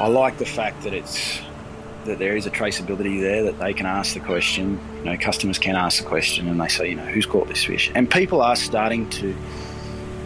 [0.00, 1.40] I like the fact that it's
[2.04, 4.80] that there is a traceability there that they can ask the question.
[4.98, 7.64] You know, customers can ask the question and they say, you know, who's caught this
[7.64, 7.90] fish?
[7.94, 9.34] And people are starting to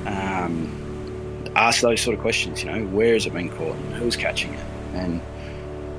[0.06, 2.62] um, ask those sort of questions.
[2.62, 3.74] You know, where has it been caught?
[3.74, 4.64] And who's catching it?
[4.94, 5.20] And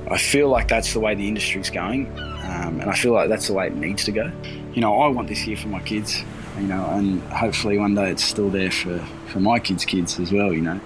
[0.08, 3.46] I feel like that's the way the industry's going, um, and I feel like that's
[3.46, 4.30] the way it needs to go.
[4.74, 6.22] You know, I want this here for my kids.
[6.58, 10.30] You know, and hopefully one day it's still there for, for my kids' kids as
[10.30, 10.52] well.
[10.52, 10.80] You know.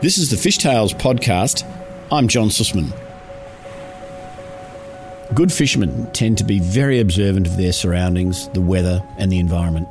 [0.00, 1.79] This is the Fish Tales podcast.
[2.12, 2.92] I'm John Susman.
[5.32, 9.86] Good fishermen tend to be very observant of their surroundings, the weather, and the environment.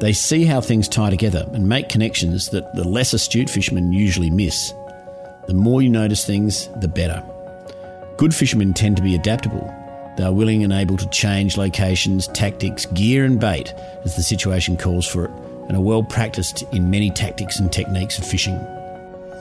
[0.00, 4.28] They see how things tie together and make connections that the less astute fishermen usually
[4.28, 4.74] miss.
[5.46, 7.22] The more you notice things, the better.
[8.16, 9.72] Good fishermen tend to be adaptable.
[10.16, 13.72] They are willing and able to change locations, tactics, gear, and bait
[14.04, 15.30] as the situation calls for it,
[15.68, 18.58] and are well practiced in many tactics and techniques of fishing.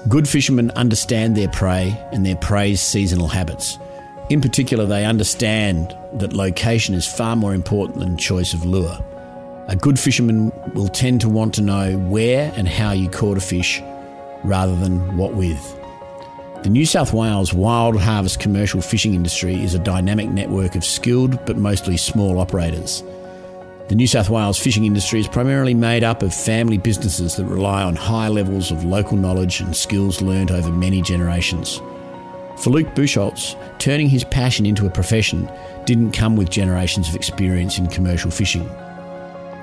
[0.08, 3.77] Good fishermen understand their prey and their prey's seasonal habits
[4.30, 8.98] in particular, they understand that location is far more important than choice of lure.
[9.68, 13.41] A good fisherman will tend to want to know where and how you caught a
[13.41, 13.82] fish
[14.43, 15.76] rather than what with.
[16.62, 21.43] The New South Wales wild harvest commercial fishing industry is a dynamic network of skilled
[21.46, 23.04] but mostly small operators.
[23.90, 27.82] The New South Wales fishing industry is primarily made up of family businesses that rely
[27.82, 31.77] on high levels of local knowledge and skills learned over many generations.
[32.57, 35.49] For Luke Buchholz, turning his passion into a profession
[35.85, 38.70] didn't come with generations of experience in commercial fishing.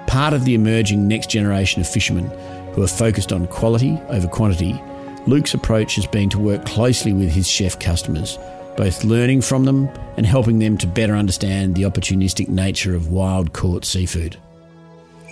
[0.09, 2.27] Part of the emerging next generation of fishermen
[2.73, 4.83] who are focused on quality over quantity,
[5.29, 8.41] Luke's approach has been to work closely with his chef customers,
[8.77, 13.53] both learning from them and helping them to better understand the opportunistic nature of wild
[13.53, 14.37] caught seafood.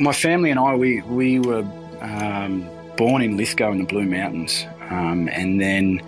[0.00, 1.64] My family and I, we, we were
[2.00, 4.66] um, born in Lithgow in the Blue Mountains.
[4.90, 6.02] Um, and then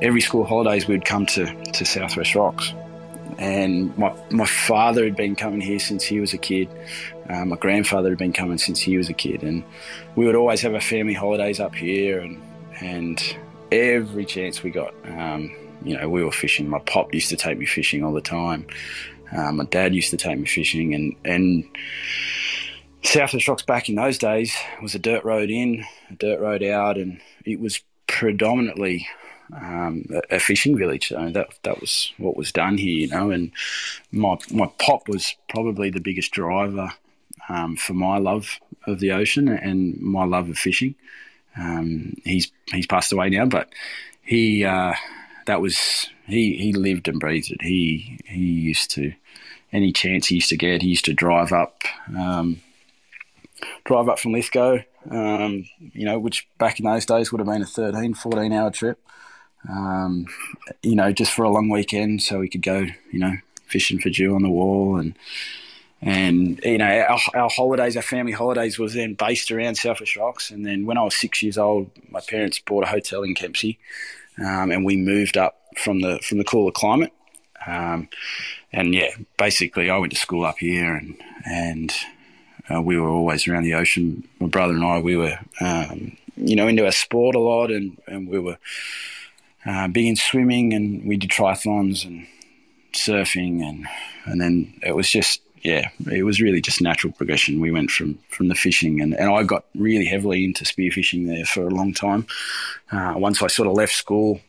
[0.00, 2.72] every school holidays we'd come to, to Southwest Rocks.
[3.38, 6.68] And my, my father had been coming here since he was a kid.
[7.28, 9.42] Uh, my grandfather had been coming since he was a kid.
[9.42, 9.64] And
[10.16, 12.20] we would always have our family holidays up here.
[12.20, 12.42] And,
[12.80, 13.36] and
[13.70, 16.68] every chance we got, um, you know, we were fishing.
[16.68, 18.66] My pop used to take me fishing all the time.
[19.36, 20.94] Um, my dad used to take me fishing.
[20.94, 21.64] And, and
[23.02, 26.40] south of the Rocks back in those days was a dirt road in, a dirt
[26.40, 26.98] road out.
[26.98, 29.06] And it was predominantly
[29.54, 31.08] um, a, fishing village.
[31.08, 33.30] So that that was what was done here, you know.
[33.30, 33.52] And
[34.10, 36.90] my my pop was probably the biggest driver
[37.48, 40.94] um, for my love of the ocean and my love of fishing.
[41.56, 43.68] Um, he's he's passed away now, but
[44.22, 44.94] he uh,
[45.46, 47.62] that was he he lived and breathed it.
[47.62, 49.12] He he used to
[49.72, 51.82] any chance he used to get, he used to drive up
[52.16, 52.60] um,
[53.84, 54.78] drive up from Lithgow
[55.10, 58.70] um, you know, which back in those days would have been a 13, 14 hour
[58.70, 58.98] trip,
[59.68, 60.26] um,
[60.82, 63.36] you know, just for a long weekend so we could go, you know,
[63.66, 65.16] fishing for jew on the wall and,
[66.02, 70.50] and you know our, our, holidays, our family holidays, was then based around Southwest Rocks.
[70.50, 73.78] And then when I was six years old, my parents bought a hotel in Kempsey,
[74.38, 77.12] um, and we moved up from the from the cooler climate.
[77.66, 78.08] Um,
[78.72, 81.92] and yeah, basically, I went to school up here, and and
[82.72, 84.26] uh, we were always around the ocean.
[84.40, 88.00] My brother and I, we were, um, you know, into our sport a lot, and,
[88.06, 88.58] and we were
[89.66, 92.26] uh, big in swimming, and we did triathlons and
[92.92, 93.86] surfing, and
[94.24, 97.60] and then it was just yeah, it was really just natural progression.
[97.60, 101.44] We went from from the fishing, and, and I got really heavily into spearfishing there
[101.44, 102.26] for a long time.
[102.90, 104.40] Uh, once I sort of left school,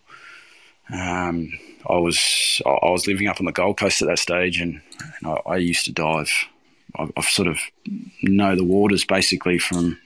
[0.92, 1.52] um,
[1.88, 5.32] I was I was living up on the Gold Coast at that stage, and, and
[5.32, 6.30] I, I used to dive
[6.96, 7.60] I've, I've sort of
[8.22, 10.00] know the waters basically from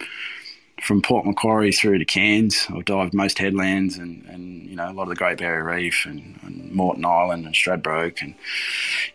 [0.81, 2.67] from Port Macquarie through to Cairns.
[2.69, 6.05] I've dived most headlands and, and you know a lot of the Great Barrier Reef
[6.05, 8.35] and, and Moreton Island and Stradbroke and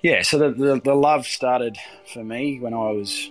[0.02, 0.22] yeah.
[0.22, 1.78] So the, the, the love started
[2.12, 3.30] for me when I was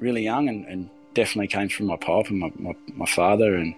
[0.00, 3.74] really young and, and definitely came from my pop and my, my, my, father and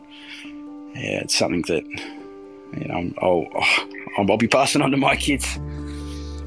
[0.94, 3.46] yeah, it's something that you know I'll,
[4.18, 5.58] I'll, I'll be passing on to my kids.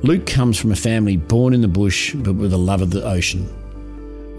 [0.01, 3.03] Luke comes from a family born in the bush but with a love of the
[3.03, 3.47] ocean.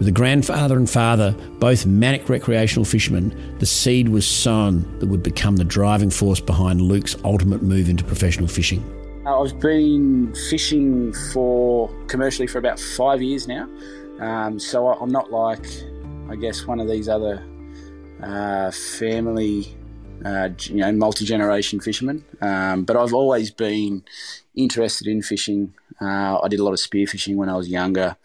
[0.01, 5.21] With a grandfather and father, both manic recreational fishermen, the seed was sown that would
[5.21, 8.83] become the driving force behind Luke's ultimate move into professional fishing.
[9.27, 13.69] I've been fishing for commercially for about five years now,
[14.19, 15.67] um, so I'm not like,
[16.31, 17.47] I guess, one of these other
[18.23, 19.77] uh, family
[20.25, 22.25] uh, you know, multi generation fishermen.
[22.41, 24.03] Um, but I've always been
[24.55, 25.75] interested in fishing.
[26.01, 28.17] Uh, I did a lot of spearfishing when I was younger,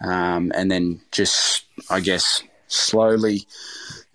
[0.00, 3.46] um, and then just, I guess, slowly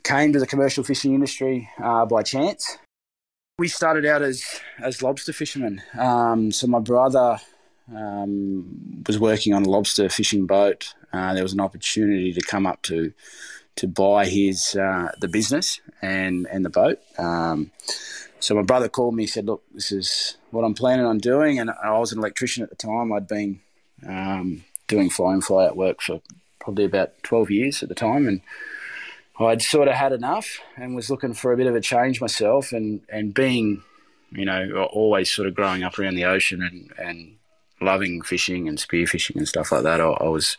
[0.04, 2.78] came to the commercial fishing industry uh, by chance.
[3.58, 4.44] We started out as
[4.82, 5.82] as lobster fishermen.
[5.98, 7.40] Um, so my brother
[7.96, 10.94] um, was working on a lobster fishing boat.
[11.14, 13.14] Uh, there was an opportunity to come up to
[13.76, 17.00] to buy his uh, the business and and the boat.
[17.18, 17.72] Um,
[18.40, 19.24] so my brother called me.
[19.24, 22.64] He said, "Look, this is what I'm planning on doing." And I was an electrician
[22.64, 23.14] at the time.
[23.14, 23.60] I'd been
[24.08, 26.22] um, doing fly and fly out work for
[26.60, 28.42] probably about 12 years at the time, and
[29.40, 32.72] I'd sort of had enough and was looking for a bit of a change myself.
[32.72, 33.82] And and being,
[34.32, 37.38] you know, always sort of growing up around the ocean and and
[37.82, 40.56] loving fishing and spearfishing and stuff like that, I, I, was,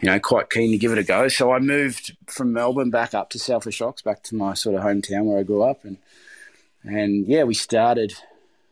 [0.00, 1.28] you know, quite keen to give it a go.
[1.28, 4.74] So I moved from Melbourne back up to South Southwest Rocks, back to my sort
[4.74, 5.98] of hometown where I grew up, and
[6.84, 8.14] and yeah, we started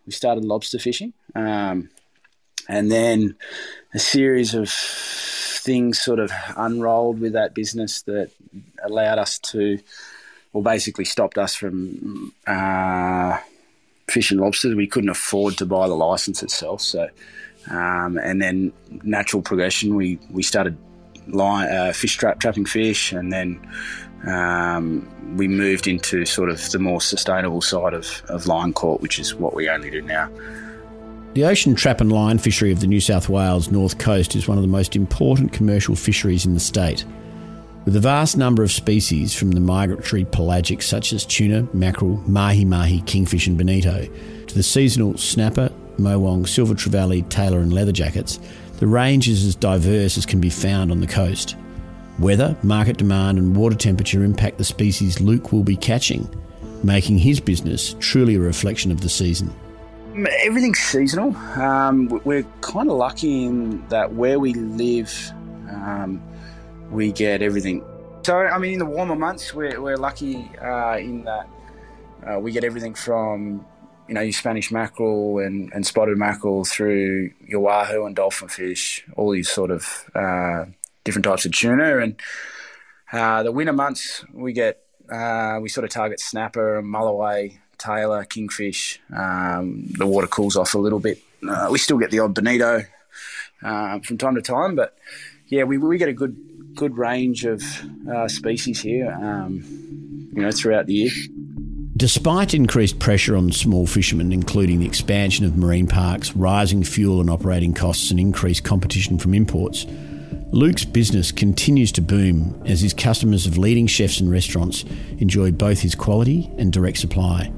[0.07, 1.91] we started lobster fishing, um,
[2.69, 3.37] and then
[3.95, 8.31] a series of things sort of unrolled with that business that
[8.85, 9.79] allowed us to,
[10.53, 12.33] well, basically stopped us from.
[12.47, 13.39] Uh,
[14.09, 14.73] fishing lobsters.
[14.73, 17.09] We couldn't afford to buy the license itself, so
[17.71, 18.73] um, and then
[19.03, 20.77] natural progression, we, we started
[21.27, 23.61] line, uh, fish trap, trapping fish, and then
[24.27, 29.19] um, we moved into sort of the more sustainable side of, of line caught, which
[29.19, 30.31] is what we only do now.
[31.37, 34.57] The ocean trap and line fishery of the New South Wales north coast is one
[34.57, 37.05] of the most important commercial fisheries in the state.
[37.85, 42.65] With a vast number of species from the migratory pelagic such as tuna, mackerel, mahi
[42.65, 44.09] mahi, kingfish and bonito,
[44.47, 48.41] to the seasonal snapper, Morwong, silver trevally, tailor, and leather jackets,
[48.79, 51.55] the range is as diverse as can be found on the coast.
[52.19, 56.35] Weather, market demand, and water temperature impact the species Luke will be catching,
[56.83, 59.55] making his business truly a reflection of the season.
[60.17, 61.37] Everything's seasonal.
[61.37, 65.13] Um, we're kind of lucky in that where we live,
[65.69, 66.23] um,
[66.91, 67.85] we get everything.
[68.23, 71.49] So, I mean, in the warmer months, we're, we're lucky uh, in that
[72.27, 73.67] uh, we get everything from
[74.09, 79.05] you know, your Spanish mackerel and, and spotted mackerel through your wahoo and dolphin fish,
[79.17, 80.65] all these sort of uh,
[81.05, 81.99] different types of tuna.
[81.99, 82.21] And
[83.13, 88.25] uh, the winter months, we get, uh, we sort of target snapper and mulloway, tailor,
[88.25, 89.01] kingfish.
[89.15, 91.23] Um, the water cools off a little bit.
[91.47, 92.83] Uh, we still get the odd bonito
[93.63, 94.97] uh, from time to time, but
[95.47, 96.37] yeah, we, we get a good
[96.75, 97.63] good range of
[98.09, 99.65] uh, species here, um,
[100.35, 101.11] you know, throughout the year.
[101.97, 107.31] Despite increased pressure on small fishermen, including the expansion of marine parks, rising fuel and
[107.31, 109.87] operating costs, and increased competition from imports,
[110.53, 114.85] Luke's business continues to boom as his customers of leading chefs and restaurants
[115.19, 117.51] enjoy both his quality and direct supply.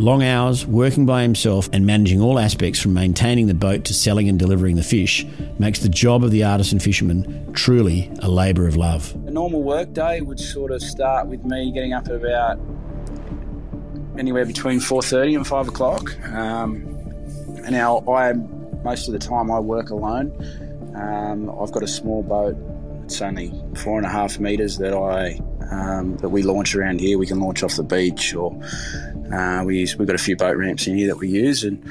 [0.00, 4.30] Long hours, working by himself, and managing all aspects from maintaining the boat to selling
[4.30, 5.26] and delivering the fish
[5.58, 9.14] makes the job of the artisan fisherman truly a labour of love.
[9.26, 12.58] A normal work day would sort of start with me getting up at about
[14.18, 16.18] anywhere between 4.30 and 5 o'clock.
[16.30, 16.86] Um,
[17.58, 18.32] and now I,
[18.82, 20.32] most of the time I work alone.
[20.96, 22.56] Um, I've got a small boat.
[23.04, 25.38] It's only four and a half metres that I
[25.70, 27.18] um, that we launch around here.
[27.18, 28.52] We can launch off the beach, or
[29.32, 29.96] uh, we use.
[29.96, 31.84] We've got a few boat ramps in here that we use, and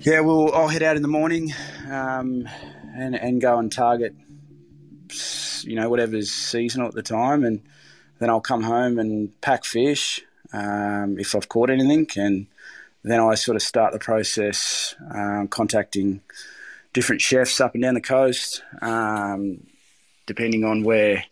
[0.00, 0.52] yeah, we'll.
[0.54, 1.52] I'll head out in the morning
[1.90, 2.48] um,
[2.94, 4.14] and and go and target,
[5.62, 7.62] you know, whatever's seasonal at the time, and
[8.18, 12.46] then I'll come home and pack fish um, if I've caught anything, and
[13.02, 16.22] then I sort of start the process um, contacting
[16.92, 19.66] different chefs up and down the coast, um,
[20.26, 21.24] depending on where.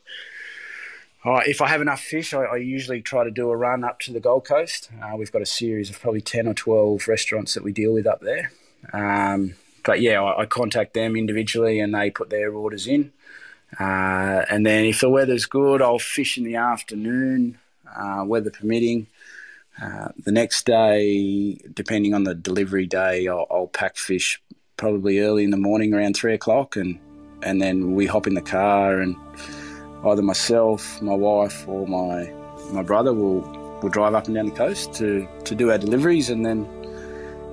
[1.24, 4.12] If I have enough fish, I, I, usually try to do a run up to
[4.12, 4.90] the Gold Coast.
[5.02, 8.06] Uh, we've got a series of probably 10 or 12 restaurants that we deal with
[8.06, 8.52] up there.
[8.92, 13.12] Um, but yeah, I, I, contact them individually and they put their orders in.
[13.78, 17.58] Uh, and then if the weather's good, I'll fish in the afternoon
[17.94, 19.06] uh, weather permitting.
[19.80, 24.42] Uh, the next day, depending on the delivery day, I'll, I'll, pack fish
[24.76, 26.98] probably early in the morning around three o'clock, and
[27.42, 29.16] and then we hop in the car, and
[30.06, 32.32] either myself, my wife, or my
[32.72, 33.40] my brother will
[33.82, 36.68] will drive up and down the coast to to do our deliveries, and then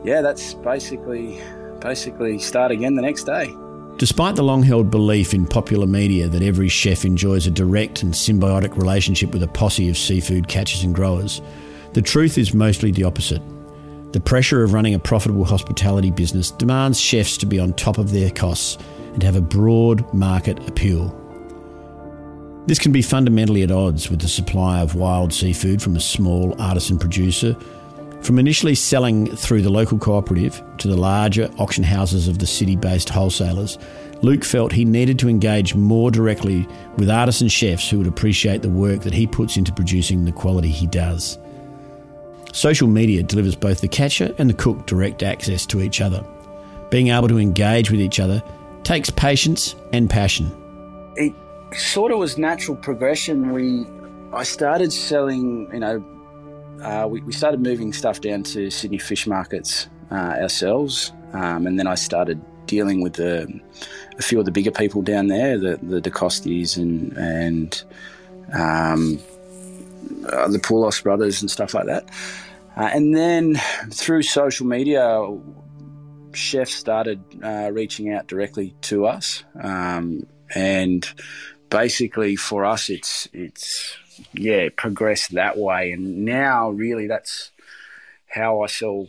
[0.03, 1.41] yeah, that's basically
[1.79, 3.53] basically start again the next day.
[3.97, 8.13] Despite the long held belief in popular media that every chef enjoys a direct and
[8.13, 11.41] symbiotic relationship with a posse of seafood catchers and growers,
[11.93, 13.41] the truth is mostly the opposite.
[14.11, 18.11] The pressure of running a profitable hospitality business demands chefs to be on top of
[18.11, 18.77] their costs
[19.13, 21.16] and have a broad market appeal.
[22.67, 26.55] This can be fundamentally at odds with the supply of wild seafood from a small
[26.61, 27.55] artisan producer
[28.21, 32.75] from initially selling through the local cooperative to the larger auction houses of the city
[32.75, 33.77] based wholesalers,
[34.21, 38.69] Luke felt he needed to engage more directly with artisan chefs who would appreciate the
[38.69, 41.37] work that he puts into producing the quality he does.
[42.51, 46.25] Social media delivers both the catcher and the cook direct access to each other.
[46.89, 48.43] Being able to engage with each other
[48.83, 50.51] takes patience and passion.
[51.15, 51.33] It
[51.75, 53.51] sort of was natural progression.
[53.51, 53.85] We,
[54.33, 56.03] I started selling, you know,
[56.81, 61.79] uh, we, we, started moving stuff down to Sydney fish markets uh, ourselves, um, and
[61.79, 63.61] then I started dealing with the,
[64.17, 67.83] a few of the bigger people down there, the the De Costis and and
[68.53, 69.19] um,
[70.31, 72.07] uh, the Poulos brothers and stuff like that.
[72.75, 73.55] Uh, and then
[73.89, 75.35] through social media,
[76.33, 81.11] chefs started uh, reaching out directly to us, um, and
[81.69, 83.95] basically for us, it's it's
[84.33, 87.51] yeah progressed that way, and now really that's
[88.27, 89.07] how I sell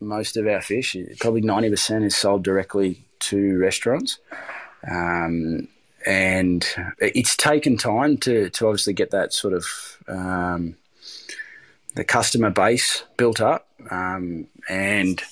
[0.00, 0.96] most of our fish.
[1.20, 4.18] Probably ninety percent is sold directly to restaurants.
[4.88, 5.68] Um,
[6.06, 6.66] and
[6.98, 9.66] it's taken time to, to obviously get that sort of
[10.06, 10.76] um,
[11.94, 13.66] the customer base built up.
[13.90, 15.22] Um, and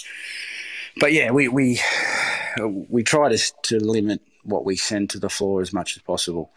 [0.99, 1.81] but yeah, we we
[2.59, 6.51] we try to to limit what we send to the floor as much as possible.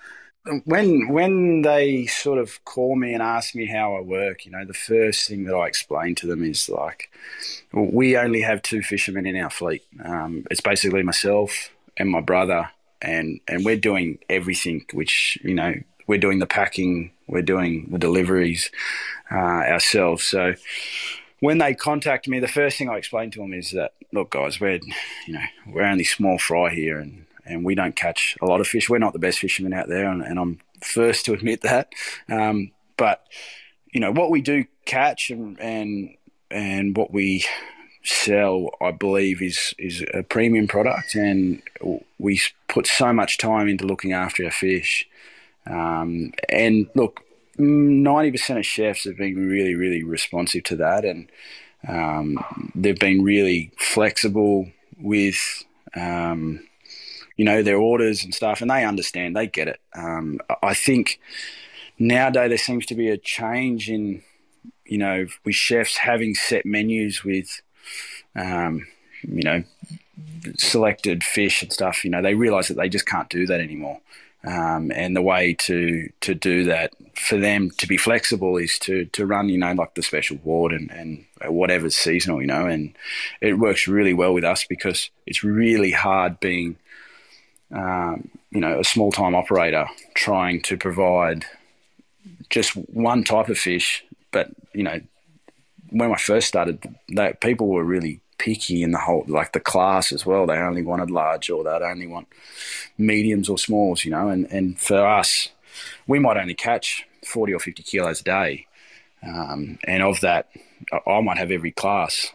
[0.63, 4.65] When when they sort of call me and ask me how I work, you know,
[4.65, 7.12] the first thing that I explain to them is like,
[7.74, 9.84] we only have two fishermen in our fleet.
[10.03, 12.69] Um, it's basically myself and my brother
[13.01, 14.86] and and we're doing everything.
[14.93, 15.75] Which you know
[16.08, 18.72] we're doing the packing, we're doing the deliveries
[19.31, 20.24] uh, ourselves.
[20.24, 20.55] So
[21.39, 24.60] when they contact me, the first thing I explain to them is that look, guys,
[24.60, 24.79] we're
[25.27, 28.68] you know we're only small fry here, and and we don't catch a lot of
[28.68, 28.89] fish.
[28.89, 31.91] We're not the best fishermen out there, and, and I'm first to admit that.
[32.29, 33.25] Um, but
[33.91, 36.15] you know what we do catch and and
[36.51, 37.46] and what we
[38.03, 41.62] sell, I believe, is is a premium product, and
[42.18, 45.08] we put so much time into looking after our fish.
[45.68, 47.22] Um, and look,
[47.58, 51.29] ninety percent of chefs have been really, really responsive to that, and
[51.88, 55.63] um, they've been really flexible with.
[55.96, 56.65] Um,
[57.39, 59.79] you know their orders and stuff, and they understand, they get it.
[59.96, 61.19] Um, I think
[61.98, 64.22] nowadays there seems to be a change in,
[64.86, 67.62] you know, with chefs having set menus with
[68.36, 68.88] um,
[69.22, 69.63] you know,
[70.58, 74.00] selected fish and stuff, you know, they realise that they just can't do that anymore.
[74.46, 79.05] Um, and the way to to do that for them to be flexible is to
[79.05, 82.96] to run, you know, like the special board and and whatever's seasonal, you know, and
[83.41, 86.77] it works really well with us because it's really hard being,
[87.71, 91.45] um, you know, a small time operator trying to provide
[92.49, 94.99] just one type of fish, but you know,
[95.91, 100.11] when I first started, that people were really picky in the whole like the class
[100.11, 100.47] as well.
[100.47, 102.27] They only wanted large or they'd only want
[102.97, 104.29] mediums or smalls, you know.
[104.29, 105.49] And and for us,
[106.07, 108.65] we might only catch forty or fifty kilos a day,
[109.21, 110.49] um, and of that,
[111.05, 112.27] I might have every class,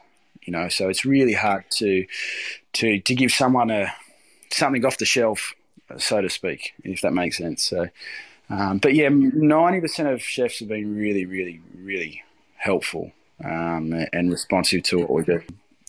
[0.42, 0.68] you know.
[0.68, 2.06] So it's really hard to
[2.74, 3.92] to to give someone a
[4.56, 5.54] something off the shelf,
[5.98, 7.64] so to speak, if that makes sense.
[7.64, 7.88] So.
[8.50, 12.22] Um, but yeah, ninety percent of chefs have been really, really, really
[12.56, 15.42] helpful um, and responsive to what we do.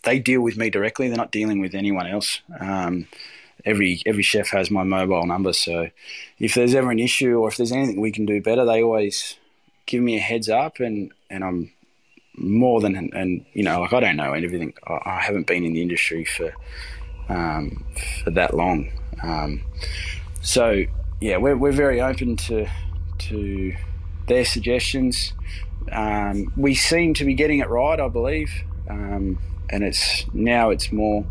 [0.03, 2.41] They deal with me directly; they're not dealing with anyone else.
[2.59, 3.07] Um,
[3.65, 5.89] every every chef has my mobile number, so
[6.39, 9.35] if there's ever an issue or if there's anything we can do better, they always
[9.85, 11.71] give me a heads up, and and I'm
[12.37, 14.73] more than and you know like I don't know and everything.
[14.87, 16.53] I, haven't been in the industry for
[17.29, 17.85] um,
[18.23, 18.91] for that long,
[19.23, 19.61] um,
[20.41, 20.85] so
[21.19, 22.67] yeah, we're we're very open to
[23.17, 23.75] to
[24.27, 25.33] their suggestions.
[25.91, 28.51] Um, we seem to be getting it right, I believe,
[28.89, 29.39] um,
[29.69, 31.25] and it's now it's more.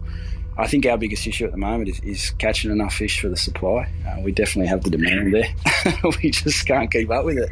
[0.57, 3.37] I think our biggest issue at the moment is, is catching enough fish for the
[3.37, 3.91] supply.
[4.07, 5.53] Uh, we definitely have the demand there.
[6.23, 7.51] we just can't keep up with it.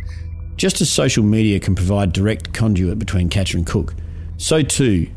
[0.57, 3.95] Just as social media can provide direct conduit between catcher and cook,
[4.37, 5.09] so too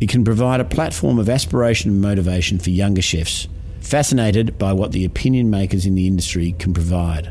[0.00, 3.48] it can provide a platform of aspiration and motivation for younger chefs,
[3.80, 7.30] fascinated by what the opinion makers in the industry can provide.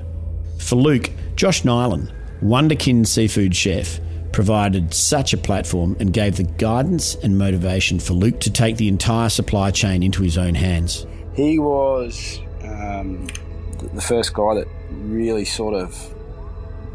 [0.59, 2.11] For Luke, Josh Niland
[2.41, 3.99] Wonderkin Seafood Chef
[4.31, 8.87] provided such a platform and gave the guidance and motivation for Luke to take the
[8.87, 11.05] entire supply chain into his own hands.
[11.33, 13.27] He was um,
[13.93, 16.13] the first guy that really sort of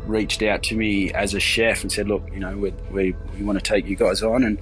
[0.06, 3.44] reached out to me as a chef and said, "Look, you know, we, we, we
[3.44, 4.58] want to take you guys on and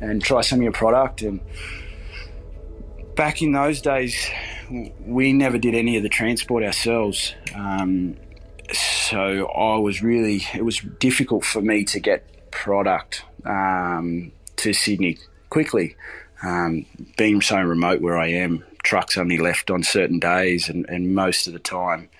[0.00, 1.40] and try some of your product." And
[3.14, 4.30] back in those days,
[5.00, 7.34] we never did any of the transport ourselves.
[7.54, 8.16] Um,
[8.72, 15.18] so I was really it was difficult for me to get product um, to Sydney
[15.50, 15.96] quickly.
[16.42, 16.84] Um,
[17.16, 21.46] being so remote where I am, trucks only left on certain days, and, and most
[21.46, 22.10] of the time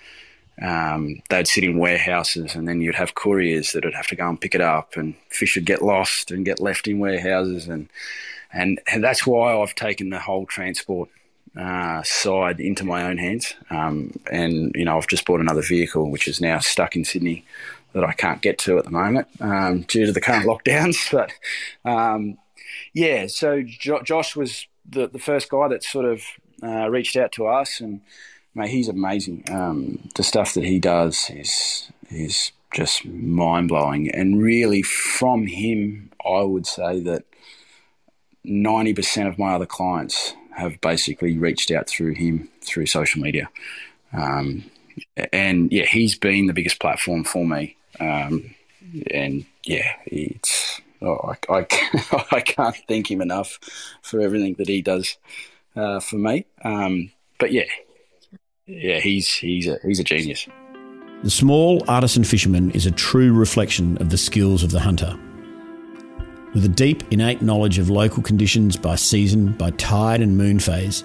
[0.61, 4.27] um, they'd sit in warehouses, and then you'd have couriers that would have to go
[4.27, 7.89] and pick it up, and fish would get lost and get left in warehouses, and
[8.51, 11.09] and, and that's why I've taken the whole transport
[11.57, 13.55] uh, side into my own hands.
[13.69, 17.45] Um, and you know, I've just bought another vehicle which is now stuck in Sydney
[17.93, 21.11] that I can't get to at the moment um, due to the current lockdowns.
[21.11, 21.33] But
[21.89, 22.37] um,
[22.93, 26.23] yeah, so jo- Josh was the the first guy that sort of
[26.63, 28.01] uh, reached out to us, and
[28.57, 29.43] mate, he's amazing.
[29.49, 36.11] Um, the stuff that he does is is just mind blowing, and really from him,
[36.25, 37.23] I would say that
[38.43, 43.49] ninety percent of my other clients have basically reached out through him through social media.
[44.11, 44.65] Um,
[45.31, 47.75] and yeah, he's been the biggest platform for me.
[47.99, 48.55] Um,
[49.11, 53.59] and yeah, it's oh, I, I, I, can't thank him enough
[54.01, 55.17] for everything that he does
[55.75, 56.45] uh, for me.
[56.63, 57.65] Um, but yeah,
[58.67, 60.47] yeah, he's he's a he's a genius.
[61.23, 65.17] The small artisan fisherman is a true reflection of the skills of the hunter.
[66.53, 71.03] With a deep innate knowledge of local conditions by season, by tide and moon phase,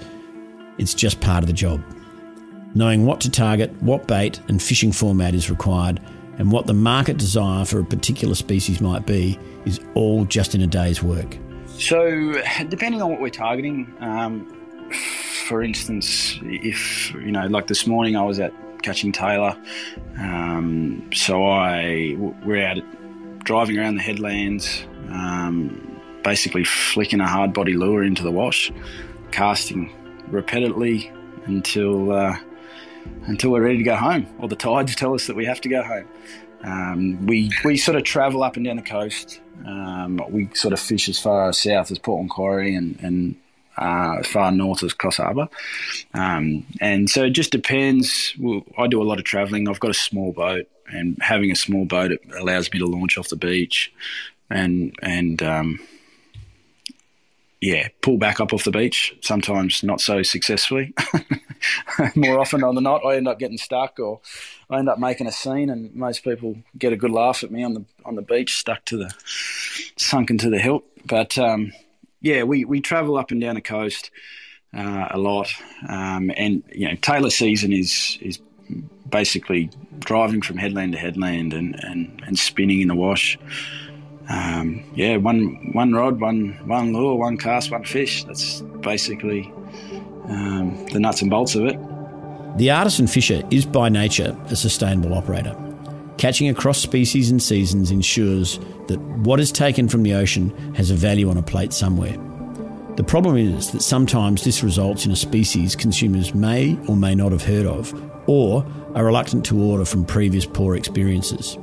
[0.78, 1.82] it's just part of the job.
[2.74, 6.00] Knowing what to target, what bait and fishing format is required,
[6.38, 10.62] and what the market desire for a particular species might be is all just in
[10.62, 11.38] a day's work.
[11.66, 12.34] So,
[12.68, 14.61] depending on what we're targeting, um,
[14.92, 19.56] for instance, if you know, like this morning, I was at catching Tailor,
[20.18, 22.78] um, so I we're out
[23.44, 28.72] driving around the headlands, um, basically flicking a hard body lure into the wash,
[29.30, 29.92] casting
[30.28, 31.10] repeatedly
[31.46, 32.36] until uh,
[33.26, 35.68] until we're ready to go home, or the tides tell us that we have to
[35.68, 36.08] go home.
[36.64, 39.40] Um, we we sort of travel up and down the coast.
[39.66, 43.36] Um, we sort of fish as far south as Port Macquarie and, and
[43.76, 45.48] uh, as far north as Harbour.
[46.14, 48.34] Um, and so it just depends.
[48.38, 49.68] Well, I do a lot of travelling.
[49.68, 53.16] I've got a small boat, and having a small boat it allows me to launch
[53.16, 53.92] off the beach
[54.52, 55.80] and and um,
[57.60, 59.16] yeah, pull back up off the beach.
[59.20, 60.92] Sometimes not so successfully.
[62.16, 64.20] More often than not, I end up getting stuck, or
[64.68, 67.62] I end up making a scene, and most people get a good laugh at me
[67.62, 69.14] on the on the beach, stuck to the
[69.96, 70.84] sunken to the hilt.
[71.06, 71.72] But um,
[72.22, 74.10] yeah, we we travel up and down the coast
[74.74, 75.52] uh, a lot,
[75.88, 78.38] um, and you know, Tailor season is is
[79.08, 83.38] basically driving from headland to headland and, and, and spinning in the wash
[84.28, 88.24] um, yeah, one one rod, one one lure, one cast, one fish.
[88.24, 89.52] That's basically
[90.28, 91.78] um, the nuts and bolts of it.
[92.56, 95.56] The artisan fisher is by nature a sustainable operator.
[96.18, 100.94] Catching across species and seasons ensures that what is taken from the ocean has a
[100.94, 102.16] value on a plate somewhere.
[102.96, 107.32] The problem is that sometimes this results in a species consumers may or may not
[107.32, 107.92] have heard of,
[108.28, 111.56] or are reluctant to order from previous poor experiences.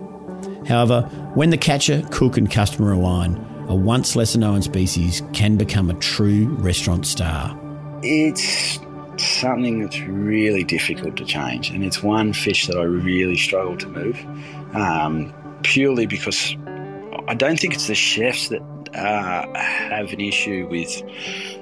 [0.67, 1.03] However,
[1.35, 3.35] when the catcher, cook, and customer align,
[3.67, 7.57] a once lesser known species can become a true restaurant star.
[8.01, 8.79] It's
[9.23, 13.87] something that's really difficult to change, and it's one fish that I really struggle to
[13.87, 14.17] move,
[14.73, 16.55] um, purely because
[17.27, 18.61] I don't think it's the chefs that
[18.95, 21.01] uh, have an issue with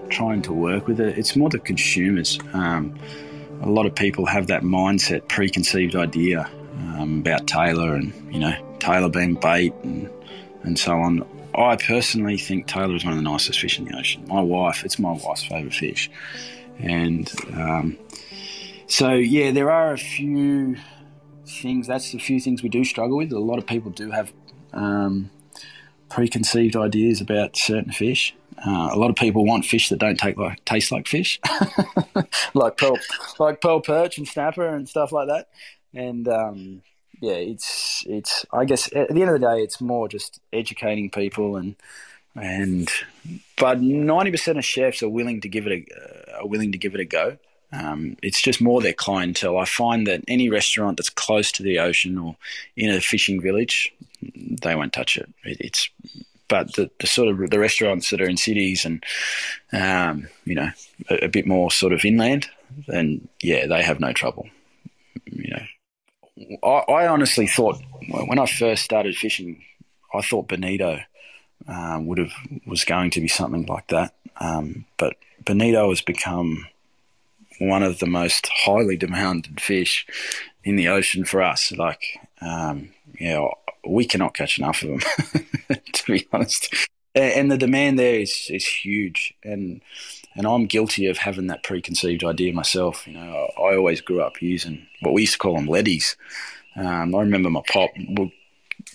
[0.10, 1.17] trying to work with it.
[1.17, 2.39] It's more the consumers.
[2.54, 2.98] Um,
[3.62, 8.54] a lot of people have that mindset, preconceived idea um, about Tailor and, you know,
[8.80, 10.10] Tailor being bait and,
[10.63, 11.28] and so on.
[11.56, 14.24] I personally think Tailor is one of the nicest fish in the ocean.
[14.28, 16.10] My wife, it's my wife's favourite fish.
[16.80, 17.98] And um,
[18.88, 20.78] so, yeah, there are a few
[21.46, 23.32] things, that's a few things we do struggle with.
[23.32, 24.32] A lot of people do have
[24.74, 25.30] um,
[26.10, 28.36] preconceived ideas about certain fish.
[28.66, 31.40] Uh, a lot of people want fish that don't like taste like fish,
[32.56, 32.98] like pearl,
[33.38, 35.48] like pearl perch and snapper and stuff like that
[35.94, 36.82] and um,
[37.22, 38.46] yeah, it's it's.
[38.54, 41.76] I guess at the end of the day, it's more just educating people and
[42.38, 42.89] and
[43.58, 46.78] but ninety percent of chefs are willing to give it a uh, are willing to
[46.78, 47.38] give it a go.
[47.73, 49.58] Um, it's just more their clientele.
[49.58, 52.38] I find that any restaurant that's close to the ocean or
[52.78, 55.30] in a fishing village, they won't touch it.
[55.43, 55.89] it it's
[56.47, 59.04] but the, the, sort of the restaurants that are in cities and
[59.73, 60.69] um, you know
[61.10, 62.47] a, a, bit more sort of inland,
[62.88, 64.47] then yeah, they have no trouble.
[65.26, 69.62] You know, I, I, honestly thought when I first started fishing,
[70.13, 71.02] I thought bonito
[71.67, 72.34] um, would have
[72.65, 74.13] was going to be something like that.
[74.39, 76.67] Um, but bonito has become
[77.60, 80.06] one of the most highly demanded fish
[80.63, 81.72] in the ocean for us.
[81.72, 82.04] Like,
[82.41, 82.89] um,
[83.20, 83.48] yeah,
[83.86, 86.74] we cannot catch enough of them, to be honest.
[87.15, 89.82] and the demand there is is huge, and
[90.36, 93.08] and I'm guilty of having that preconceived idea myself.
[93.08, 96.15] You know, I, I always grew up using what we used to call them leadies.
[96.76, 97.89] Um, I remember my pop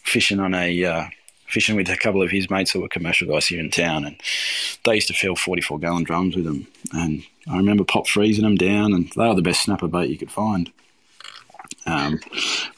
[0.04, 1.06] fishing on a uh,
[1.52, 4.16] fishing with a couple of his mates that were commercial guys here in town, and
[4.84, 6.66] they used to fill 44 gallon drums with them.
[6.92, 10.16] And I remember Pop freezing them down, and they were the best snapper bait you
[10.16, 10.72] could find.
[11.86, 12.20] Um,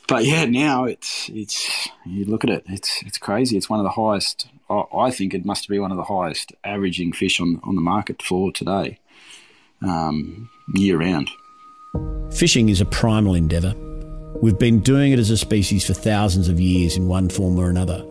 [0.08, 3.56] but yeah, now it's it's you look at it, it's it's crazy.
[3.56, 4.48] It's one of the highest.
[4.70, 8.22] I, think it must be one of the highest averaging fish on on the market
[8.22, 8.98] for today,
[9.82, 11.30] um, year round.
[12.32, 13.74] Fishing is a primal endeavour.
[14.42, 17.70] We've been doing it as a species for thousands of years in one form or
[17.70, 18.04] another.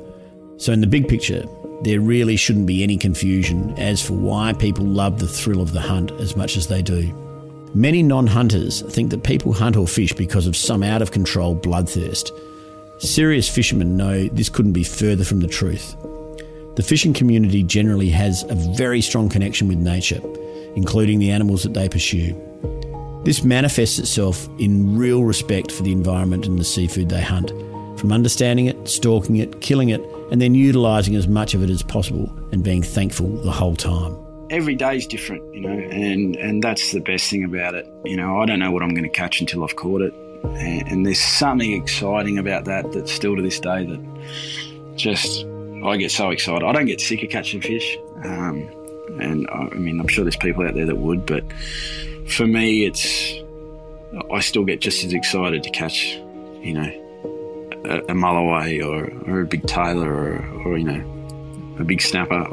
[0.63, 1.43] So, in the big picture,
[1.81, 5.81] there really shouldn't be any confusion as for why people love the thrill of the
[5.81, 7.11] hunt as much as they do.
[7.75, 11.53] Many non hunters think that people hunt or fish because of some out of control
[11.53, 12.31] bloodthirst.
[13.01, 15.97] Serious fishermen know this couldn't be further from the truth.
[16.77, 20.21] The fishing community generally has a very strong connection with nature,
[20.77, 22.41] including the animals that they pursue.
[23.25, 27.49] This manifests itself in real respect for the environment and the seafood they hunt,
[27.99, 30.01] from understanding it, stalking it, killing it,
[30.33, 34.17] and then utilising as much of it as possible and being thankful the whole time
[34.49, 37.87] every day is different, you know, and, and that's the best thing about it.
[38.05, 40.13] You know, I don't know what I'm going to catch until I've caught it.
[40.43, 45.45] And, and there's something exciting about that that still to this day that just,
[45.83, 46.63] I get so excited.
[46.63, 47.97] I don't get sick of catching fish.
[48.23, 48.69] Um,
[49.19, 51.43] and I, I mean, I'm sure there's people out there that would, but
[52.27, 53.33] for me, it's,
[54.31, 56.15] I still get just as excited to catch,
[56.61, 57.02] you know,
[57.85, 62.45] a, a mulloway or, or a big Tailor or, or, you know, a big snapper.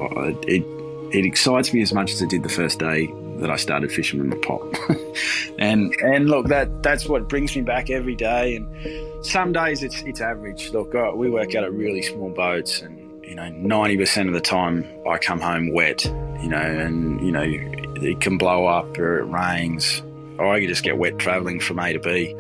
[0.47, 0.65] It,
[1.13, 4.21] it excites me as much as it did the first day that I started fishing
[4.21, 4.63] with my pop.
[5.59, 8.57] and and look, that that's what brings me back every day.
[8.57, 10.71] And some days it's it's average.
[10.71, 14.41] Look, we work out of really small boats, and you know, ninety percent of the
[14.41, 16.05] time I come home wet.
[16.05, 20.03] You know, and you know it can blow up or it rains,
[20.39, 22.35] or I can just get wet traveling from A to B.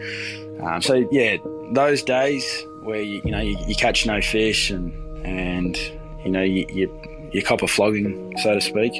[0.62, 1.38] Um, so yeah,
[1.72, 4.92] those days where you, you know you, you, catch no fish and
[5.26, 5.76] and
[6.24, 7.00] you know you, you
[7.32, 8.92] your cop a flogging, so to speak.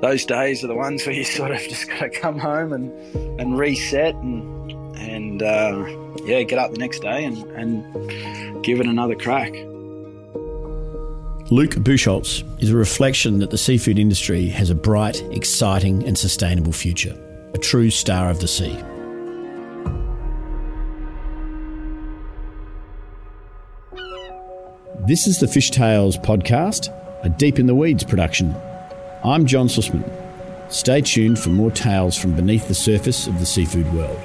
[0.00, 2.90] Those days are the ones where you sort of just got to come home and,
[3.40, 5.86] and reset and and uh,
[6.24, 9.52] yeah, get up the next day and, and give it another crack.
[11.50, 16.72] Luke Buchholz is a reflection that the seafood industry has a bright, exciting, and sustainable
[16.72, 17.18] future.
[17.54, 18.78] A true star of the sea.
[25.10, 26.94] This is the Fish Tales podcast
[27.24, 28.54] a Deep in the Weeds production.
[29.24, 30.08] I'm John Susman.
[30.68, 34.20] Stay tuned for more tales from beneath the surface of the seafood world.